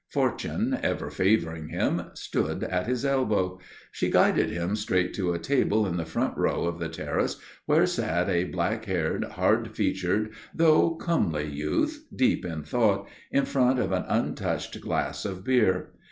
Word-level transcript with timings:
Fortune, 0.09 0.79
ever 0.81 1.11
favoring 1.11 1.67
him, 1.67 2.01
stood 2.15 2.63
at 2.63 2.87
his 2.87 3.05
elbow. 3.05 3.59
She 3.91 4.09
guided 4.09 4.49
him 4.49 4.75
straight 4.75 5.13
to 5.13 5.31
a 5.31 5.37
table 5.37 5.85
in 5.85 5.95
the 5.97 6.07
front 6.07 6.35
row 6.35 6.63
of 6.65 6.79
the 6.79 6.89
terrace 6.89 7.37
where 7.67 7.85
sat 7.85 8.27
a 8.27 8.45
black 8.45 8.85
haired, 8.85 9.23
hard 9.23 9.69
featured 9.75 10.31
though 10.55 10.95
comely 10.95 11.45
youth 11.51 12.07
deep 12.15 12.43
in 12.45 12.63
thought, 12.63 13.07
in 13.29 13.45
front 13.45 13.77
of 13.77 13.91
an 13.91 14.05
untouched 14.07 14.81
glass 14.81 15.23
of 15.23 15.43
beer. 15.43 15.91